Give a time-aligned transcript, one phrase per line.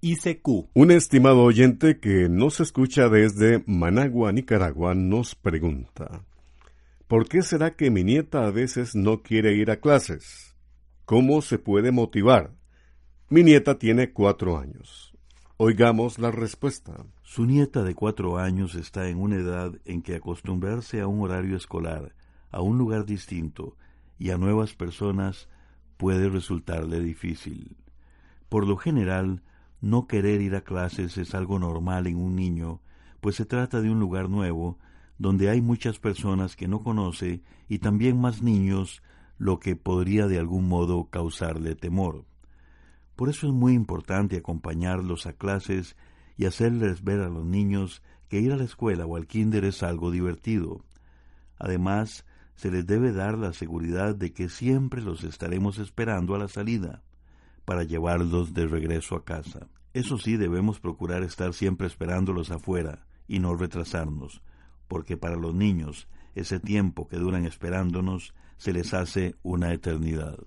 [0.00, 0.70] ICQ.
[0.74, 6.22] Un estimado oyente que nos escucha desde Managua, Nicaragua, nos pregunta,
[7.08, 10.54] ¿por qué será que mi nieta a veces no quiere ir a clases?
[11.04, 12.52] ¿Cómo se puede motivar?
[13.28, 15.12] Mi nieta tiene cuatro años.
[15.56, 17.04] Oigamos la respuesta.
[17.22, 21.56] Su nieta de cuatro años está en una edad en que acostumbrarse a un horario
[21.56, 22.14] escolar,
[22.52, 23.76] a un lugar distinto
[24.16, 25.48] y a nuevas personas
[25.96, 27.76] puede resultarle difícil.
[28.48, 29.42] Por lo general,
[29.80, 32.80] no querer ir a clases es algo normal en un niño,
[33.20, 34.78] pues se trata de un lugar nuevo,
[35.18, 39.02] donde hay muchas personas que no conoce y también más niños,
[39.36, 42.24] lo que podría de algún modo causarle temor.
[43.14, 45.96] Por eso es muy importante acompañarlos a clases
[46.36, 49.82] y hacerles ver a los niños que ir a la escuela o al kinder es
[49.82, 50.84] algo divertido.
[51.58, 56.48] Además, se les debe dar la seguridad de que siempre los estaremos esperando a la
[56.48, 57.02] salida
[57.68, 59.68] para llevarlos de regreso a casa.
[59.92, 64.40] Eso sí, debemos procurar estar siempre esperándolos afuera y no retrasarnos,
[64.88, 70.38] porque para los niños ese tiempo que duran esperándonos se les hace una eternidad.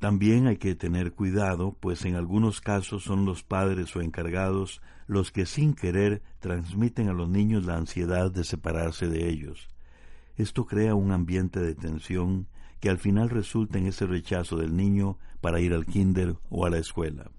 [0.00, 5.30] También hay que tener cuidado, pues en algunos casos son los padres o encargados los
[5.30, 9.68] que sin querer transmiten a los niños la ansiedad de separarse de ellos.
[10.36, 12.48] Esto crea un ambiente de tensión
[12.84, 16.70] que al final resulta en ese rechazo del niño para ir al kinder o a
[16.70, 17.30] la escuela.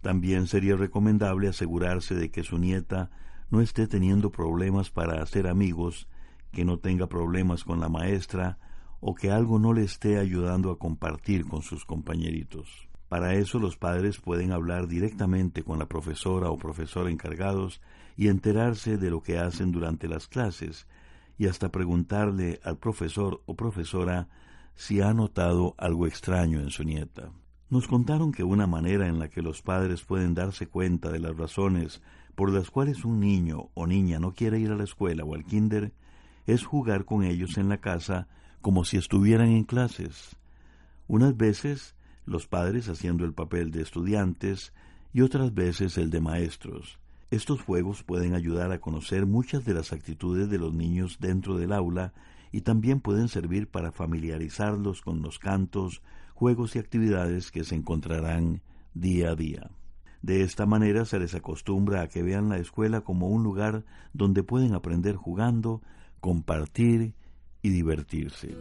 [0.00, 3.10] También sería recomendable asegurarse de que su nieta
[3.50, 6.08] no esté teniendo problemas para hacer amigos,
[6.50, 8.56] que no tenga problemas con la maestra
[9.00, 12.88] o que algo no le esté ayudando a compartir con sus compañeritos.
[13.10, 17.82] Para eso los padres pueden hablar directamente con la profesora o profesor encargados
[18.16, 20.86] y enterarse de lo que hacen durante las clases
[21.36, 24.26] y hasta preguntarle al profesor o profesora
[24.74, 27.30] si ha notado algo extraño en su nieta.
[27.70, 31.36] Nos contaron que una manera en la que los padres pueden darse cuenta de las
[31.36, 32.02] razones
[32.34, 35.44] por las cuales un niño o niña no quiere ir a la escuela o al
[35.44, 35.92] kinder
[36.46, 38.28] es jugar con ellos en la casa
[38.60, 40.36] como si estuvieran en clases.
[41.06, 41.94] Unas veces
[42.26, 44.72] los padres haciendo el papel de estudiantes
[45.12, 46.98] y otras veces el de maestros.
[47.30, 51.72] Estos juegos pueden ayudar a conocer muchas de las actitudes de los niños dentro del
[51.72, 52.12] aula
[52.54, 56.02] y también pueden servir para familiarizarlos con los cantos,
[56.34, 58.62] juegos y actividades que se encontrarán
[58.94, 59.72] día a día.
[60.22, 64.44] De esta manera se les acostumbra a que vean la escuela como un lugar donde
[64.44, 65.82] pueden aprender jugando,
[66.20, 67.14] compartir
[67.60, 68.54] y divertirse.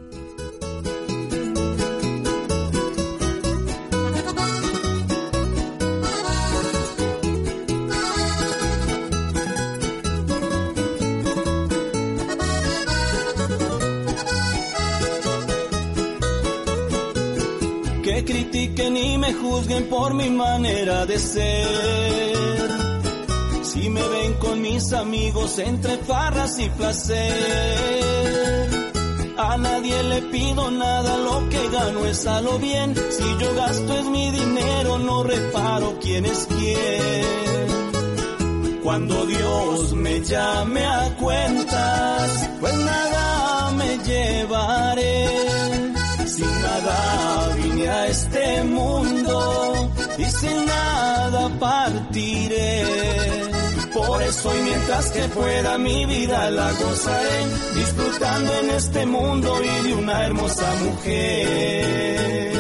[18.73, 22.72] Critiquen y me juzguen por mi manera de ser.
[23.63, 28.03] Si me ven con mis amigos entre farras y placer
[29.35, 32.95] a nadie le pido nada, lo que gano es a lo bien.
[32.95, 37.63] Si yo gasto es mi dinero, no reparo quién es quién.
[38.83, 43.12] Cuando Dios me llame a cuentas, pues nada
[48.07, 52.83] este mundo y sin nada partiré.
[53.94, 57.39] Por eso y mientras que pueda mi vida la gozaré,
[57.75, 62.53] disfrutando en este mundo y de una hermosa mujer.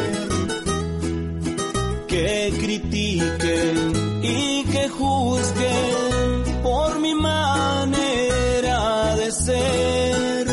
[2.07, 10.47] Que critiquen y que juzguen por mi manera de ser.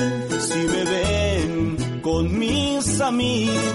[0.48, 3.69] Si me ven con mis amigos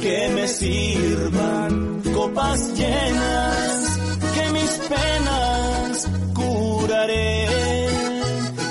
[0.00, 3.98] que me sirvan copas llenas,
[4.34, 7.46] que mis penas curaré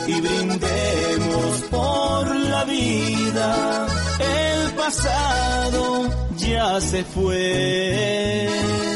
[0.08, 3.88] y brindemos por la vida.
[4.20, 8.93] El pasado ya se fue.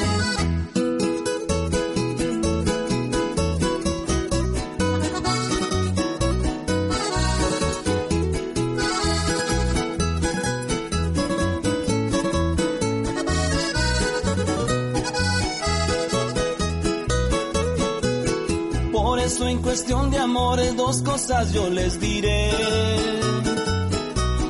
[19.55, 22.51] Cuestión de amores, dos cosas yo les diré.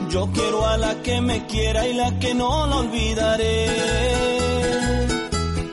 [0.10, 3.68] Yo quiero a la que me quiera y la que no la olvidaré.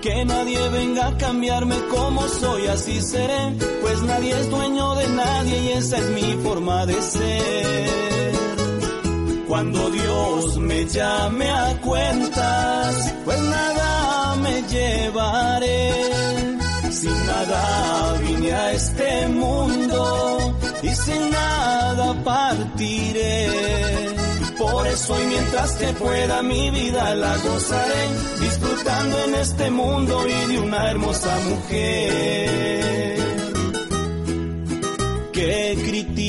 [0.02, 3.56] Que nadie venga a cambiarme como soy, así seré.
[3.80, 8.32] Pues nadie es dueño de nadie y esa es mi forma de ser.
[9.48, 16.14] Cuando Dios me llame a cuentas, pues nada me llevaré
[16.90, 18.14] sin nada
[18.72, 23.48] este mundo y sin nada partiré.
[24.58, 28.08] Por eso y mientras que pueda mi vida la gozaré,
[28.40, 33.18] disfrutando en este mundo y de una hermosa mujer.
[35.32, 36.23] Que critiquen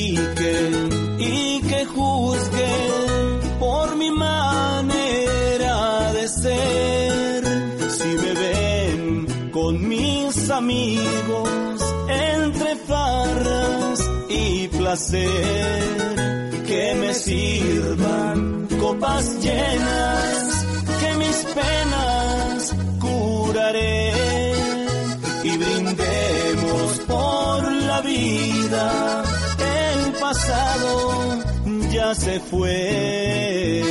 [14.96, 20.66] que me sirvan copas llenas,
[21.00, 24.12] que mis penas curaré
[25.44, 29.24] y brindemos por la vida.
[29.58, 31.42] El pasado
[31.92, 33.82] ya se fue.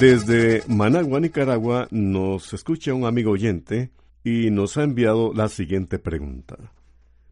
[0.00, 3.90] Desde Managua, Nicaragua, nos escucha un amigo oyente
[4.24, 6.56] y nos ha enviado la siguiente pregunta.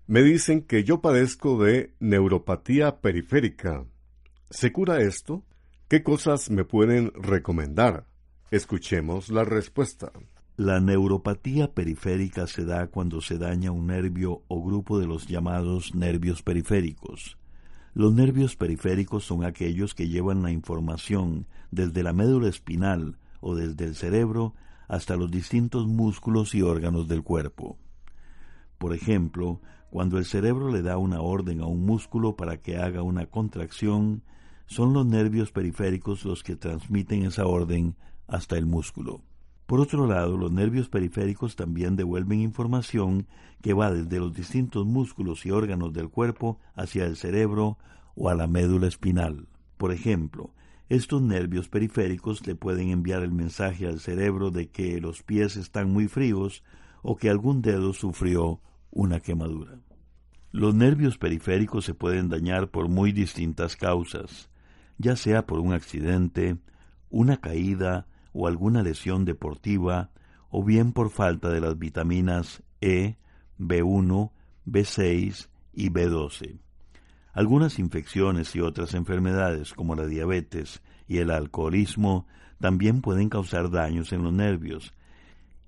[0.07, 3.87] Me dicen que yo padezco de neuropatía periférica.
[4.51, 5.45] ¿Se cura esto?
[5.89, 8.07] ¿Qué cosas me pueden recomendar?
[8.51, 10.13] Escuchemos la respuesta.
[10.59, 15.95] La neuropatía periférica se da cuando se daña un nervio o grupo de los llamados
[15.95, 17.39] nervios periféricos.
[17.95, 23.87] Los nervios periféricos son aquellos que llevan la información desde la médula espinal o desde
[23.87, 24.55] el cerebro
[24.87, 27.79] hasta los distintos músculos y órganos del cuerpo.
[28.77, 29.63] Por ejemplo,
[29.95, 34.25] cuando el cerebro le da una orden a un músculo para que haga una contracción,
[34.67, 37.95] son los nervios periféricos los que transmiten esa orden
[38.27, 39.23] hasta el músculo.
[39.67, 43.29] Por otro lado, los nervios periféricos también devuelven información
[43.63, 47.79] que va desde los distintos músculos y órganos del cuerpo hacia el cerebro
[48.17, 49.47] o a la médula espinal.
[49.77, 50.51] Por ejemplo,
[50.89, 55.93] estos nervios periféricos le pueden enviar el mensaje al cerebro de que los pies están
[55.93, 56.65] muy fríos
[57.03, 58.61] o que algún dedo sufrió
[58.95, 59.84] una quemadura.
[60.55, 64.51] Los nervios periféricos se pueden dañar por muy distintas causas,
[64.99, 66.59] ya sea por un accidente,
[67.11, 70.13] una caída, o alguna lesión deportiva,
[70.51, 73.17] o bien por falta de las vitaminas E,
[73.59, 74.31] B1,
[74.65, 76.61] B6 y B12.
[77.33, 82.29] Algunas infecciones y otras enfermedades como la diabetes y el alcoholismo
[82.61, 84.95] también pueden causar daños en los nervios,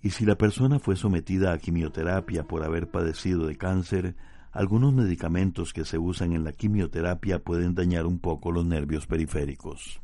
[0.01, 4.15] y si la persona fue sometida a quimioterapia por haber padecido de cáncer,
[4.57, 10.01] algunos medicamentos que se usan en la quimioterapia pueden dañar un poco los nervios periféricos.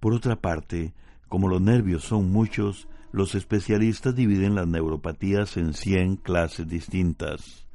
[0.00, 0.94] Por otra parte,
[1.28, 7.66] como los nervios son muchos, los especialistas dividen las neuropatías en 100 clases distintas.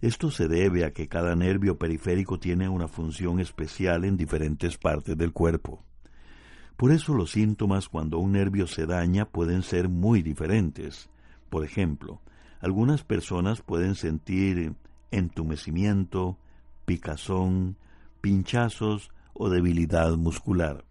[0.00, 5.16] Esto se debe a que cada nervio periférico tiene una función especial en diferentes partes
[5.16, 5.84] del cuerpo.
[6.76, 11.08] Por eso los síntomas cuando un nervio se daña pueden ser muy diferentes.
[11.50, 12.20] Por ejemplo,
[12.60, 14.74] algunas personas pueden sentir
[15.16, 16.38] entumecimiento,
[16.84, 17.76] picazón,
[18.20, 20.84] pinchazos o debilidad muscular.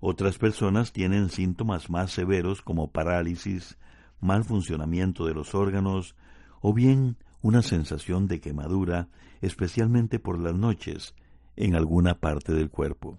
[0.00, 3.78] Otras personas tienen síntomas más severos como parálisis,
[4.20, 6.14] mal funcionamiento de los órganos
[6.60, 9.08] o bien una sensación de quemadura,
[9.40, 11.14] especialmente por las noches,
[11.56, 13.18] en alguna parte del cuerpo.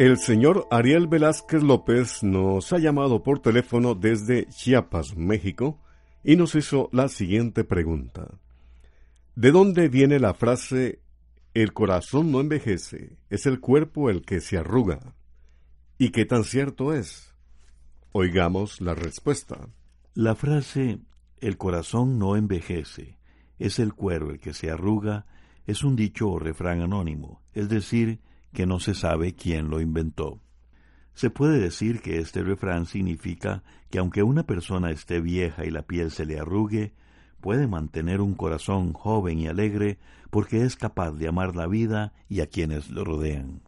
[0.00, 5.78] El señor Ariel Velázquez López nos ha llamado por teléfono desde Chiapas, México,
[6.24, 8.26] y nos hizo la siguiente pregunta.
[9.36, 11.00] ¿De dónde viene la frase
[11.52, 15.16] el corazón no envejece, es el cuerpo el que se arruga.
[15.98, 17.34] ¿Y qué tan cierto es?
[18.12, 19.68] Oigamos la respuesta.
[20.14, 21.00] La frase
[21.42, 23.18] el corazón no envejece,
[23.58, 25.26] es el cuerpo el que se arruga,
[25.66, 28.20] es un dicho o refrán anónimo, es decir,
[28.52, 30.40] que no se sabe quién lo inventó.
[31.14, 35.82] Se puede decir que este refrán significa que aunque una persona esté vieja y la
[35.82, 36.94] piel se le arrugue,
[37.40, 39.98] puede mantener un corazón joven y alegre
[40.30, 43.62] porque es capaz de amar la vida y a quienes lo rodean.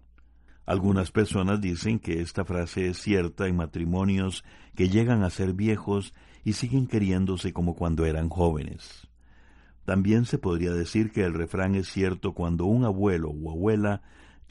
[0.64, 4.44] Algunas personas dicen que esta frase es cierta en matrimonios
[4.76, 9.08] que llegan a ser viejos y siguen queriéndose como cuando eran jóvenes.
[9.84, 14.02] También se podría decir que el refrán es cierto cuando un abuelo o abuela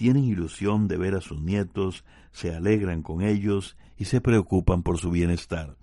[0.02, 4.98] tienen ilusión de ver a sus nietos, se alegran con ellos y se preocupan por
[4.98, 5.78] su bienestar.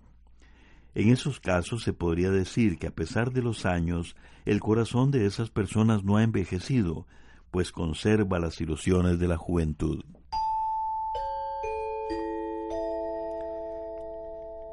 [0.97, 5.25] En esos casos se podría decir que a pesar de los años, el corazón de
[5.25, 7.07] esas personas no ha envejecido,
[7.53, 10.05] pues conserva las ilusiones de la juventud.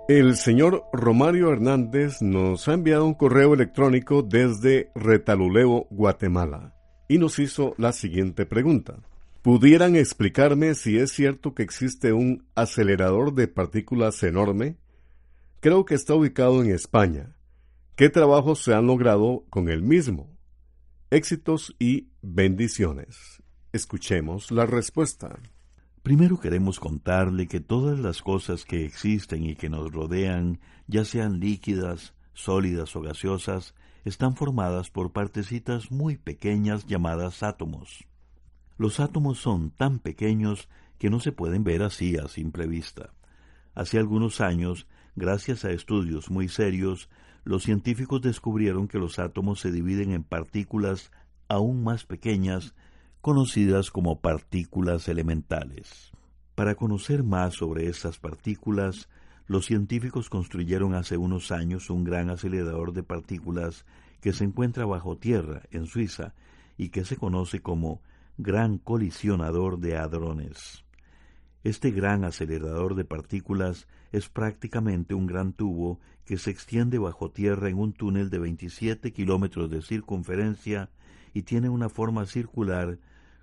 [0.08, 6.74] El señor Romario Hernández nos ha enviado un correo electrónico desde Retaluleo, Guatemala,
[7.08, 8.98] y nos hizo la siguiente pregunta.
[9.46, 14.80] ¿Pudieran explicarme si es cierto que existe un acelerador de partículas enorme?
[15.60, 17.38] Creo que está ubicado en España.
[17.96, 20.36] ¿Qué trabajos se han logrado con el mismo?
[21.12, 23.44] Éxitos y bendiciones.
[23.72, 25.38] Escuchemos la respuesta.
[26.02, 31.40] Primero queremos contarle que todas las cosas que existen y que nos rodean, ya sean
[31.40, 33.76] líquidas, sólidas o gaseosas,
[34.06, 38.08] están formadas por partecitas muy pequeñas llamadas átomos.
[38.78, 43.14] Los átomos son tan pequeños que no se pueden ver así a simple vista.
[43.74, 47.10] Hace algunos años, gracias a estudios muy serios,
[47.44, 51.12] los científicos descubrieron que los átomos se dividen en partículas
[51.48, 52.74] aún más pequeñas
[53.22, 56.12] conocidas como partículas elementales.
[56.56, 59.10] Para conocer más sobre estas partículas,
[59.48, 63.86] los científicos construyeron hace unos años un gran acelerador de partículas
[64.22, 66.34] que se encuentra bajo tierra en Suiza
[66.78, 68.02] y que se conoce como
[68.38, 70.84] Gran Colisionador de Hadrones.
[71.64, 77.70] Este gran acelerador de partículas es prácticamente un gran tubo que se extiende bajo tierra
[77.70, 80.90] en un túnel de 27 kilómetros de circunferencia
[81.34, 83.00] y tiene una forma circular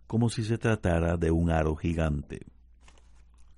[0.06, 2.44] como si se tratara de un aro gigante.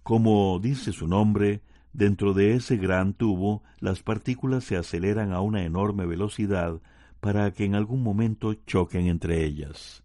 [0.05, 1.63] Como dice su nombre,
[1.93, 6.81] dentro de ese gran tubo las partículas se aceleran a una enorme velocidad
[7.19, 10.04] para que en algún momento choquen entre ellas.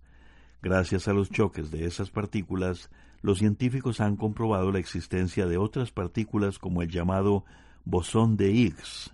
[0.62, 2.90] Gracias a los choques de esas partículas,
[3.22, 7.46] los científicos han comprobado la existencia de otras partículas como el llamado
[7.86, 9.14] bosón de Higgs.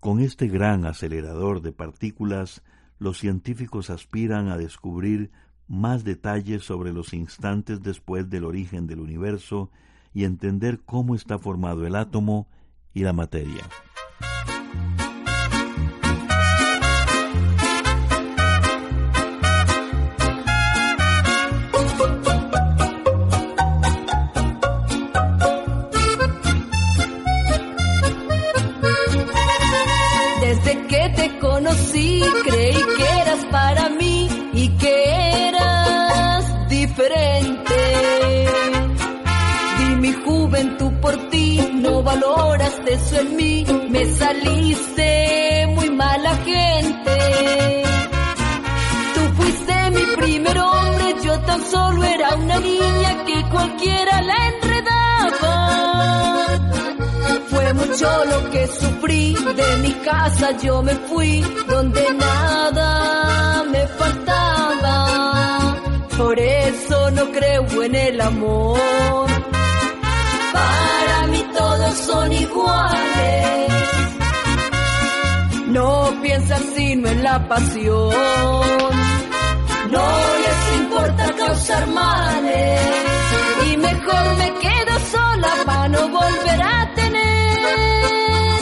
[0.00, 2.62] Con este gran acelerador de partículas,
[2.98, 5.30] los científicos aspiran a descubrir
[5.66, 9.70] más detalles sobre los instantes después del origen del universo
[10.12, 12.48] y entender cómo está formado el átomo
[12.92, 13.64] y la materia.
[43.22, 47.82] Mí, me saliste muy mala gente.
[49.14, 55.54] Tú fuiste mi primer hombre, yo tan solo era una niña que cualquiera la enredaba.
[57.48, 65.76] Fue mucho lo que sufrí, de mi casa yo me fui, donde nada me faltaba.
[66.16, 69.43] Por eso no creo en el amor.
[70.58, 73.72] Para mí todos son iguales.
[75.76, 75.88] No
[76.22, 78.12] piensan sino en la pasión.
[79.94, 80.06] No
[80.44, 82.80] les importa causar males.
[83.68, 88.54] Y mejor me quedo sola para no volver a tener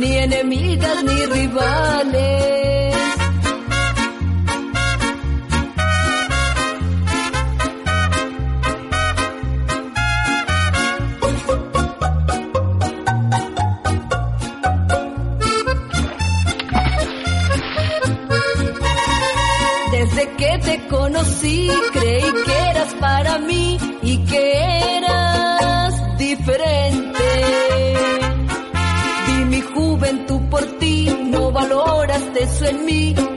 [0.00, 2.61] ni enemigas ni rivales.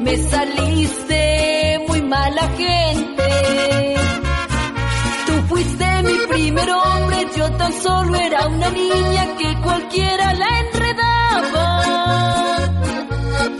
[0.05, 1.21] Me saliste
[1.87, 3.29] muy mala gente.
[5.25, 10.95] Tú fuiste mi primer hombre, yo tan solo era una niña que cualquiera la enredaba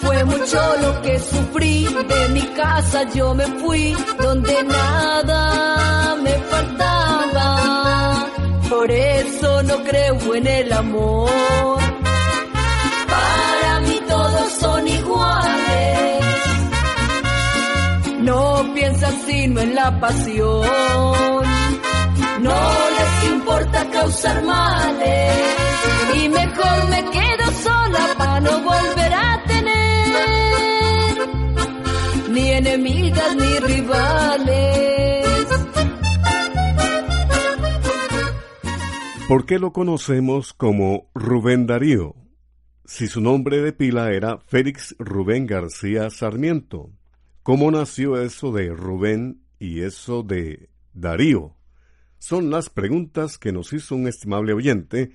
[0.06, 8.28] fue mucho lo que sufrí, de mi casa yo me fui, donde nada me faltaba.
[8.70, 11.95] Por eso no creo en el amor.
[19.76, 21.44] La pasión.
[22.42, 22.60] No
[22.98, 25.34] les importa causar males.
[26.16, 29.36] Y mejor me quedo sola para no volver a
[32.36, 35.26] ni enemigas ni rivales.
[39.30, 42.16] ¿Por qué lo conocemos como Rubén Darío?
[42.84, 46.92] Si su nombre de pila era Félix Rubén García Sarmiento.
[47.42, 51.56] ¿Cómo nació eso de Rubén y eso de Darío?
[52.18, 55.12] Son las preguntas que nos hizo un estimable oyente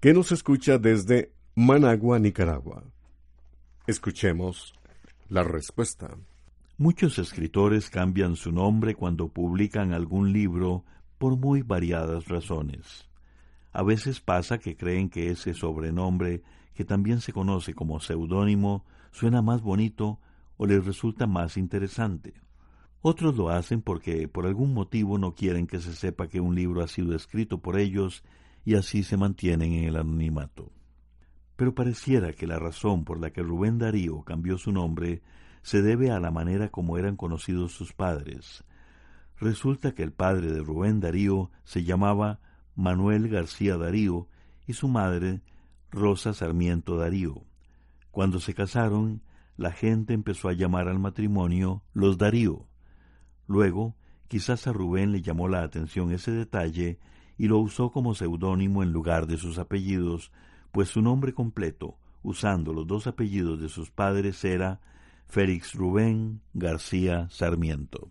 [0.00, 2.84] que nos escucha desde Managua, Nicaragua.
[3.86, 4.74] Escuchemos
[5.28, 6.16] la respuesta.
[6.78, 10.84] Muchos escritores cambian su nombre cuando publican algún libro
[11.18, 13.08] por muy variadas razones.
[13.72, 16.42] A veces pasa que creen que ese sobrenombre,
[16.74, 20.18] que también se conoce como seudónimo, suena más bonito
[20.56, 22.34] o les resulta más interesante.
[23.02, 26.82] Otros lo hacen porque por algún motivo no quieren que se sepa que un libro
[26.82, 28.22] ha sido escrito por ellos
[28.64, 30.70] y así se mantienen en el anonimato.
[31.56, 35.22] Pero pareciera que la razón por la que Rubén Darío cambió su nombre
[35.62, 38.64] se debe a la manera como eran conocidos sus padres.
[39.38, 42.40] Resulta que el padre de Rubén Darío se llamaba
[42.74, 44.28] Manuel García Darío
[44.66, 45.40] y su madre
[45.90, 47.44] Rosa Sarmiento Darío.
[48.10, 49.22] Cuando se casaron,
[49.56, 52.69] la gente empezó a llamar al matrimonio los Darío.
[53.50, 53.96] Luego,
[54.28, 57.00] quizás a Rubén le llamó la atención ese detalle
[57.36, 60.30] y lo usó como seudónimo en lugar de sus apellidos,
[60.70, 64.80] pues su nombre completo, usando los dos apellidos de sus padres, era
[65.26, 68.08] Félix Rubén García Sarmiento.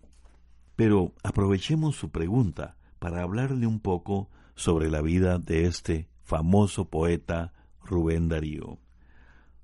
[0.76, 7.54] Pero aprovechemos su pregunta para hablarle un poco sobre la vida de este famoso poeta
[7.82, 8.78] Rubén Darío.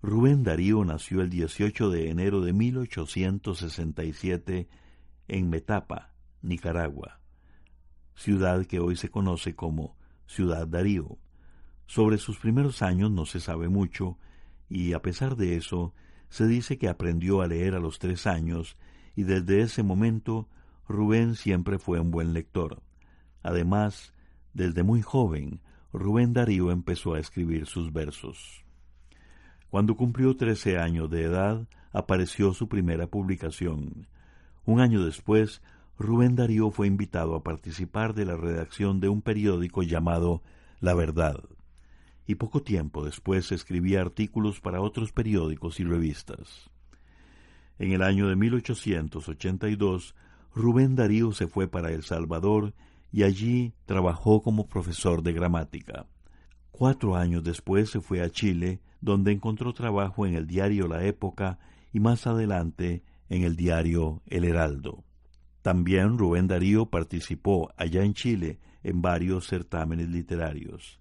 [0.01, 4.69] Rubén Darío nació el 18 de enero de 1867
[5.29, 7.21] en Metapa, Nicaragua,
[8.15, 9.97] ciudad que hoy se conoce como
[10.27, 11.19] Ciudad Darío.
[11.87, 14.19] Sobre sus primeros años no se sabe mucho,
[14.69, 15.95] y a pesar de eso,
[16.29, 18.77] se dice que aprendió a leer a los tres años,
[19.15, 20.49] y desde ese momento
[20.89, 22.83] Rubén siempre fue un buen lector.
[23.43, 24.15] Además,
[24.55, 25.61] desde muy joven,
[25.93, 28.65] Rubén Darío empezó a escribir sus versos.
[29.71, 34.07] Cuando cumplió trece años de edad, apareció su primera publicación.
[34.67, 35.63] Un año después,
[35.99, 40.43] Rubén Darío fue invitado a participar de la redacción de un periódico llamado
[40.81, 41.43] La Verdad
[42.27, 46.71] y poco tiempo después escribía artículos para otros periódicos y revistas.
[47.79, 50.15] En el año de 1882,
[50.55, 52.75] Rubén Darío se fue para El Salvador
[53.13, 56.07] y allí trabajó como profesor de gramática.
[56.71, 61.59] Cuatro años después se fue a Chile, donde encontró trabajo en el diario La Época
[61.93, 65.05] y más adelante en el diario El Heraldo.
[65.63, 71.01] También Rubén Darío participó allá en Chile en varios certámenes literarios.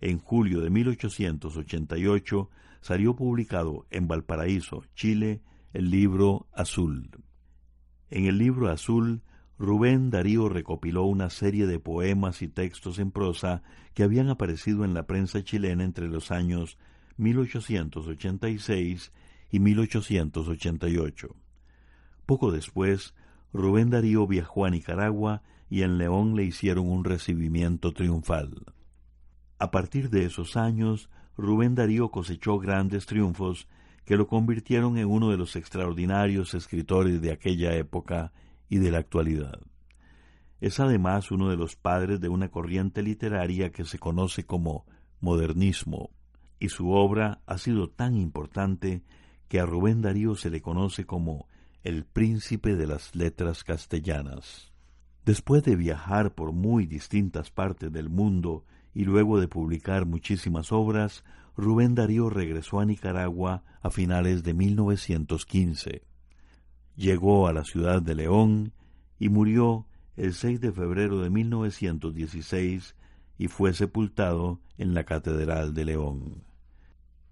[0.00, 2.50] En julio de 1888
[2.80, 7.10] salió publicado en Valparaíso, Chile, el libro Azul.
[8.10, 9.22] En el libro Azul,
[9.58, 13.62] Rubén Darío recopiló una serie de poemas y textos en prosa
[13.94, 16.78] que habían aparecido en la prensa chilena entre los años
[17.16, 19.12] 1886
[19.50, 21.36] y 1888.
[22.26, 23.14] Poco después,
[23.52, 28.64] Rubén Darío viajó a Nicaragua y en León le hicieron un recibimiento triunfal.
[29.58, 33.68] A partir de esos años, Rubén Darío cosechó grandes triunfos
[34.04, 38.32] que lo convirtieron en uno de los extraordinarios escritores de aquella época
[38.68, 39.60] y de la actualidad.
[40.60, 44.84] Es además uno de los padres de una corriente literaria que se conoce como
[45.20, 46.10] modernismo,
[46.58, 49.02] y su obra ha sido tan importante
[49.48, 51.48] que a Rubén Darío se le conoce como
[51.86, 54.72] el príncipe de las letras castellanas.
[55.24, 61.22] Después de viajar por muy distintas partes del mundo y luego de publicar muchísimas obras,
[61.56, 66.02] Rubén Darío regresó a Nicaragua a finales de 1915.
[66.96, 68.72] Llegó a la ciudad de León
[69.20, 72.96] y murió el 6 de febrero de 1916
[73.38, 76.42] y fue sepultado en la Catedral de León.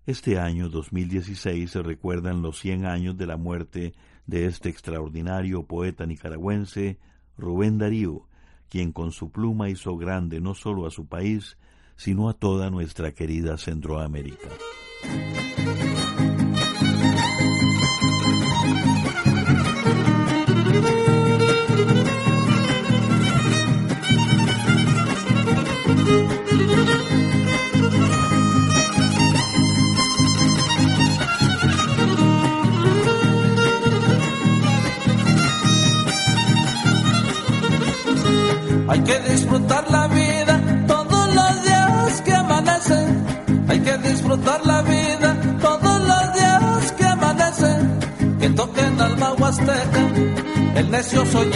[0.07, 3.95] Este año 2016 se recuerdan los 100 años de la muerte
[4.27, 6.99] de este extraordinario poeta nicaragüense,
[7.37, 8.27] Rubén Darío,
[8.69, 11.57] quien con su pluma hizo grande no solo a su país,
[11.97, 14.49] sino a toda nuestra querida Centroamérica.
[44.35, 47.99] Disfrutar la vida todos los días que amanecen.
[48.41, 50.03] Que toquen alma huasteca,
[50.77, 51.51] el necio soy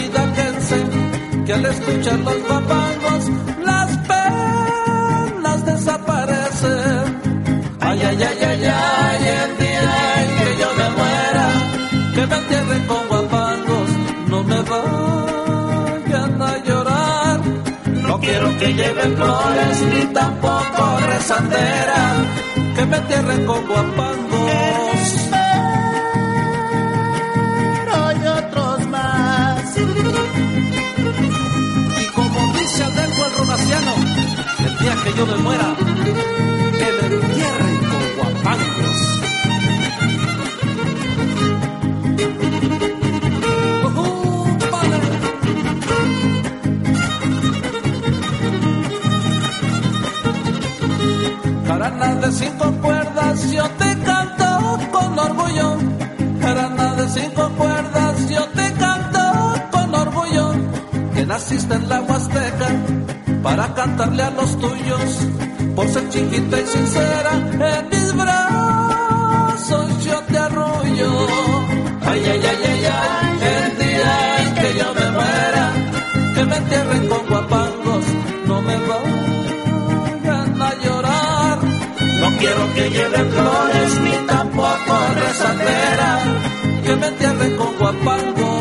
[1.47, 3.25] que al escuchar los papangos
[3.65, 5.65] las penas
[7.81, 11.47] Ay, ay, ay, ay, ay, el día en que yo me muera,
[12.15, 13.91] que me entierren con guapangos,
[14.29, 17.41] no me vayan a llorar.
[18.07, 22.03] No quiero que lleven flores ni tampoco rezandera,
[22.79, 25.03] que me entierren con guapangos.
[27.93, 29.77] Hay otros más.
[32.03, 33.93] Y como dice Adelmo el romaciano,
[34.67, 35.77] el día que yo me muera,
[51.89, 55.79] Jarana de cinco cuerdas, yo te canto con orgullo.
[56.39, 59.21] Jarana de cinco cuerdas, yo te canto
[59.71, 60.53] con orgullo.
[61.15, 62.69] Que naciste en la Huasteca
[63.43, 65.19] para cantarle a los tuyos.
[65.75, 67.33] Por ser chiquita y sincera,
[67.79, 71.11] en mis brazos yo te arrullo.
[72.03, 75.73] Ay, ay, ay, ay, ay, el día en que yo me muera,
[76.35, 77.68] que me entierren con guapangos,
[82.75, 86.11] que lleven flores ni tampoco rezandera,
[86.85, 88.58] que me entierren con guapangos.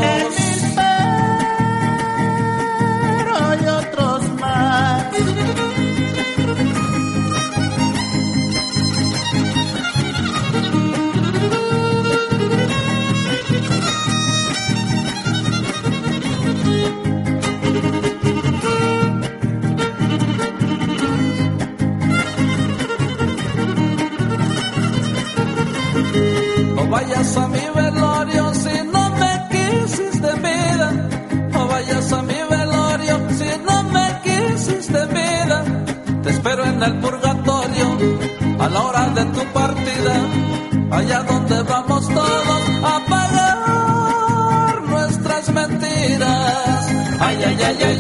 [47.68, 48.00] Ay, ay, ay,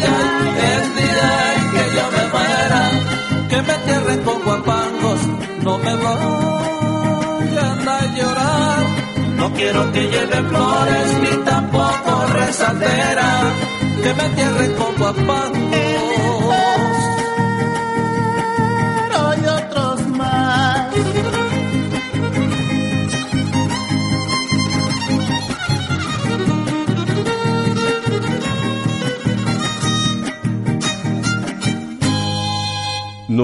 [0.71, 2.81] el día en que yo me muera,
[3.49, 5.21] que me entierren con guapangos,
[5.61, 8.81] no me vayan a llorar.
[9.35, 13.29] No quiero que lleven flores ni tampoco rezandera,
[14.03, 15.66] que me entierren con guapangos.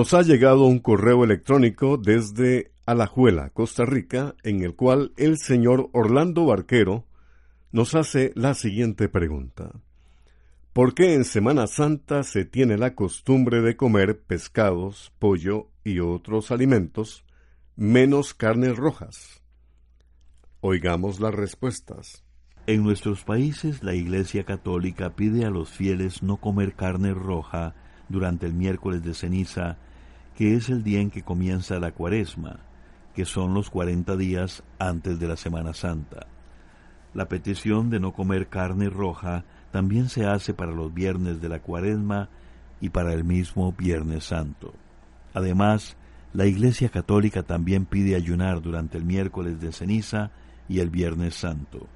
[0.04, 5.89] Nos ha llegado un correo electrónico desde Alajuela, Costa Rica, en el cual el señor
[5.94, 7.06] Orlando Barquero
[7.72, 9.72] nos hace la siguiente pregunta.
[10.74, 16.52] ¿Por qué en Semana Santa se tiene la costumbre de comer pescados, pollo y otros
[16.52, 17.24] alimentos,
[17.78, 19.42] menos carnes rojas?
[20.60, 22.26] Oigamos las respuestas.
[22.68, 27.74] En nuestros países la Iglesia Católica pide a los fieles no comer carne roja
[28.10, 29.78] durante el miércoles de ceniza,
[30.36, 32.60] que es el día en que comienza la cuaresma,
[33.15, 36.28] que son los cuarenta días antes de la Semana Santa.
[37.13, 41.60] La petición de no comer carne roja también se hace para los viernes de la
[41.60, 42.30] cuaresma
[42.82, 44.74] y para el mismo Viernes Santo.
[45.34, 45.96] Además,
[46.34, 50.32] la Iglesia Católica también pide ayunar durante el miércoles de ceniza
[50.67, 51.88] y el Viernes Santo.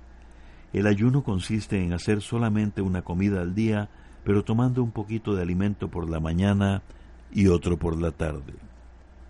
[0.73, 3.89] El ayuno consiste en hacer solamente una comida al día,
[4.23, 6.83] pero tomando un poquito de alimento por la mañana
[7.37, 8.55] y otro por la tarde.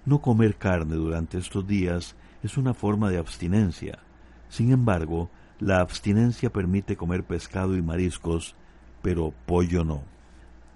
[0.06, 4.00] No comer carne durante estos días es una forma de abstinencia.
[4.48, 8.56] Sin embargo, la abstinencia permite comer pescado y mariscos,
[9.02, 10.04] pero pollo no.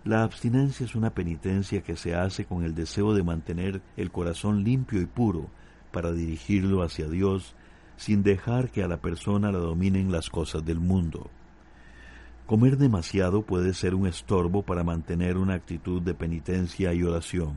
[0.03, 4.65] La abstinencia es una penitencia que se hace con el deseo de mantener el corazón
[4.65, 5.49] limpio y puro
[5.93, 7.55] para dirigirlo hacia Dios
[7.95, 11.29] sin dejar que a la persona la dominen las cosas del mundo.
[12.51, 17.53] Comer demasiado puede ser un estorbo para mantener una actitud de penitencia y oración.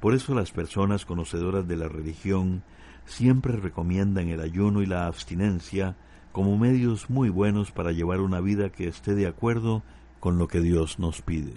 [0.00, 2.62] Por eso las personas conocedoras de la religión
[3.04, 5.96] siempre recomiendan el ayuno y la abstinencia
[6.32, 9.82] como medios muy buenos para llevar una vida que esté de acuerdo
[10.18, 11.52] con lo que Dios nos pide.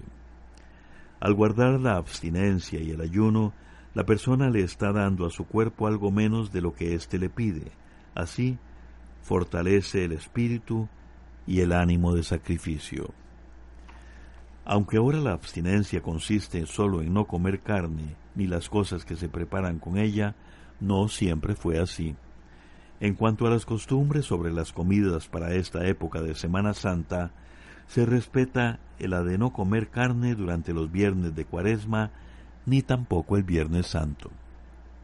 [1.22, 3.54] Al guardar la abstinencia y el ayuno,
[3.94, 7.30] la persona le está dando a su cuerpo algo menos de lo que éste le
[7.30, 7.72] pide.
[8.14, 8.58] Así,
[9.22, 10.90] fortalece el espíritu
[11.48, 13.12] y el ánimo de sacrificio.
[14.66, 19.28] Aunque ahora la abstinencia consiste solo en no comer carne ni las cosas que se
[19.30, 20.36] preparan con ella,
[20.80, 22.16] no siempre fue así.
[23.00, 27.32] En cuanto a las costumbres sobre las comidas para esta época de Semana Santa,
[27.88, 32.12] se respeta la de no comer carne durante los viernes de Cuaresma
[32.66, 34.32] ni tampoco el Viernes Santo.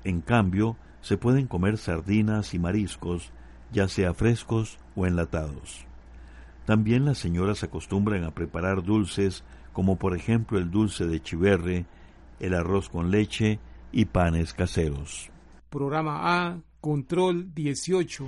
[0.06, 3.32] En cambio, se pueden comer sardinas y mariscos,
[3.71, 5.88] ya sea frescos o enlatados.
[6.69, 11.88] También las señoras acostumbran a preparar dulces como por ejemplo el dulce de chiverre,
[12.39, 13.60] el arroz con leche
[13.91, 15.32] y panes caseros.
[15.71, 18.27] Programa A, Control 18.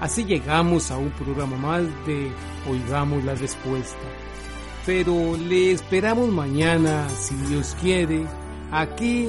[0.00, 2.30] Así llegamos a un programa más de
[2.70, 4.06] Oigamos la Respuesta.
[4.86, 8.24] Pero le esperamos mañana, si Dios quiere,
[8.70, 9.28] aquí